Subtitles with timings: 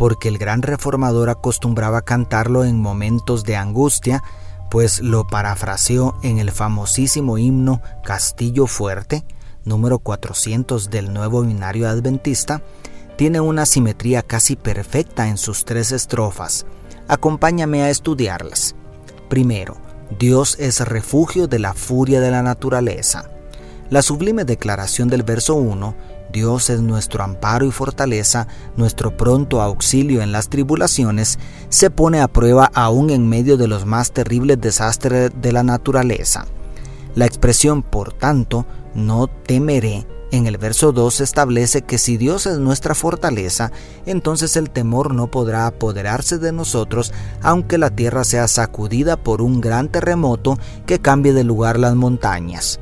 [0.00, 4.24] porque el gran reformador acostumbraba cantarlo en momentos de angustia,
[4.70, 9.26] pues lo parafraseó en el famosísimo himno Castillo Fuerte,
[9.66, 12.62] número 400 del Nuevo Binario Adventista,
[13.18, 16.64] tiene una simetría casi perfecta en sus tres estrofas.
[17.06, 18.74] Acompáñame a estudiarlas.
[19.28, 19.76] Primero,
[20.18, 23.30] Dios es refugio de la furia de la naturaleza.
[23.90, 25.94] La sublime declaración del verso 1
[26.32, 32.28] Dios es nuestro amparo y fortaleza, nuestro pronto auxilio en las tribulaciones, se pone a
[32.28, 36.46] prueba aún en medio de los más terribles desastres de la naturaleza.
[37.14, 42.58] La expresión, por tanto, no temeré, en el verso 2 establece que si Dios es
[42.58, 43.72] nuestra fortaleza,
[44.06, 49.60] entonces el temor no podrá apoderarse de nosotros, aunque la tierra sea sacudida por un
[49.60, 52.78] gran terremoto que cambie de lugar las montañas.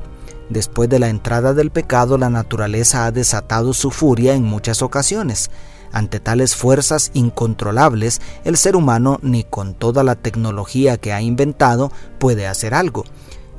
[0.49, 5.51] Después de la entrada del pecado, la naturaleza ha desatado su furia en muchas ocasiones.
[5.91, 11.91] Ante tales fuerzas incontrolables, el ser humano, ni con toda la tecnología que ha inventado,
[12.19, 13.05] puede hacer algo.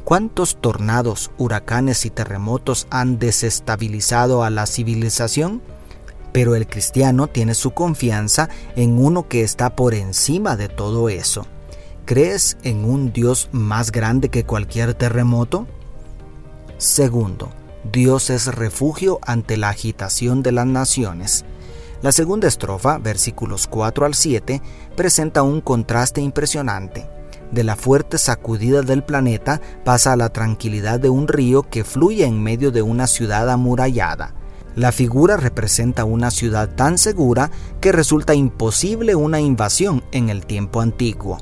[0.05, 5.63] ¿Cuántos tornados, huracanes y terremotos han desestabilizado a la civilización?
[6.33, 11.47] Pero el cristiano tiene su confianza en uno que está por encima de todo eso.
[12.05, 15.69] ¿Crees en un Dios más grande que cualquier terremoto?
[16.81, 17.51] Segundo,
[17.93, 21.45] Dios es refugio ante la agitación de las naciones.
[22.01, 24.63] La segunda estrofa, versículos 4 al 7,
[24.97, 27.07] presenta un contraste impresionante.
[27.53, 32.25] De la fuerte sacudida del planeta pasa a la tranquilidad de un río que fluye
[32.25, 34.33] en medio de una ciudad amurallada.
[34.75, 37.51] La figura representa una ciudad tan segura
[37.83, 41.41] que resulta imposible una invasión en el tiempo antiguo.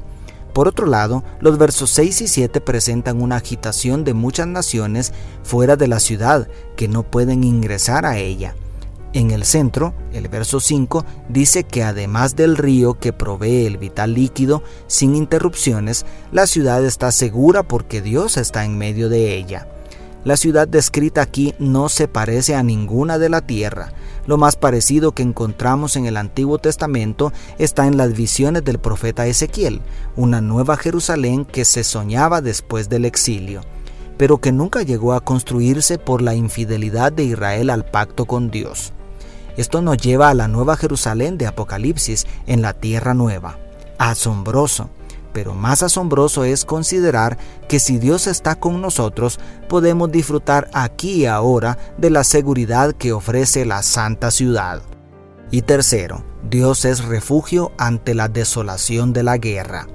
[0.58, 5.12] Por otro lado, los versos 6 y 7 presentan una agitación de muchas naciones
[5.44, 8.56] fuera de la ciudad que no pueden ingresar a ella.
[9.12, 14.14] En el centro, el verso 5 dice que además del río que provee el vital
[14.14, 19.68] líquido sin interrupciones, la ciudad está segura porque Dios está en medio de ella.
[20.24, 23.92] La ciudad descrita aquí no se parece a ninguna de la tierra.
[24.28, 29.26] Lo más parecido que encontramos en el Antiguo Testamento está en las visiones del profeta
[29.26, 29.80] Ezequiel,
[30.16, 33.62] una nueva Jerusalén que se soñaba después del exilio,
[34.18, 38.92] pero que nunca llegó a construirse por la infidelidad de Israel al pacto con Dios.
[39.56, 43.56] Esto nos lleva a la nueva Jerusalén de Apocalipsis en la tierra nueva.
[43.96, 44.90] Asombroso
[45.38, 47.38] pero más asombroso es considerar
[47.68, 49.38] que si Dios está con nosotros,
[49.68, 54.82] podemos disfrutar aquí y ahora de la seguridad que ofrece la santa ciudad.
[55.52, 59.86] Y tercero, Dios es refugio ante la desolación de la guerra.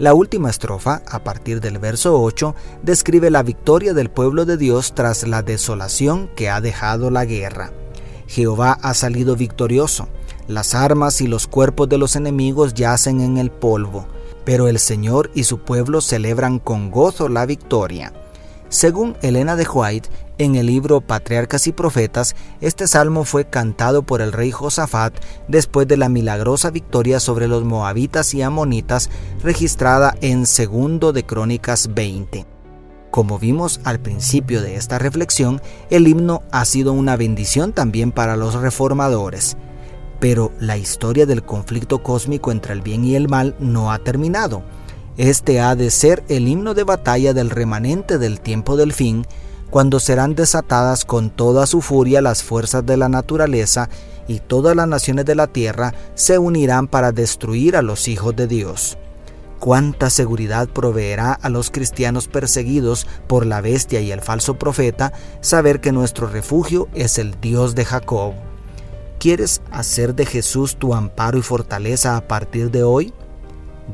[0.00, 4.96] La última estrofa, a partir del verso 8, describe la victoria del pueblo de Dios
[4.96, 7.70] tras la desolación que ha dejado la guerra.
[8.26, 10.08] Jehová ha salido victorioso,
[10.48, 14.08] las armas y los cuerpos de los enemigos yacen en el polvo
[14.44, 18.12] pero el Señor y su pueblo celebran con gozo la victoria.
[18.68, 20.08] Según Elena de White,
[20.38, 25.12] en el libro Patriarcas y Profetas, este salmo fue cantado por el rey Josafat
[25.48, 29.10] después de la milagrosa victoria sobre los moabitas y amonitas
[29.42, 32.46] registrada en segundo de Crónicas 20.
[33.10, 38.36] Como vimos al principio de esta reflexión, el himno ha sido una bendición también para
[38.36, 39.56] los reformadores.
[40.20, 44.62] Pero la historia del conflicto cósmico entre el bien y el mal no ha terminado.
[45.16, 49.26] Este ha de ser el himno de batalla del remanente del tiempo del fin,
[49.70, 53.88] cuando serán desatadas con toda su furia las fuerzas de la naturaleza
[54.28, 58.46] y todas las naciones de la tierra se unirán para destruir a los hijos de
[58.46, 58.98] Dios.
[59.58, 65.80] Cuánta seguridad proveerá a los cristianos perseguidos por la bestia y el falso profeta saber
[65.80, 68.49] que nuestro refugio es el Dios de Jacob.
[69.20, 73.12] ¿Quieres hacer de Jesús tu amparo y fortaleza a partir de hoy?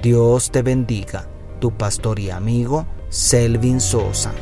[0.00, 1.26] Dios te bendiga,
[1.58, 4.32] tu pastor y amigo Selvin Sosa.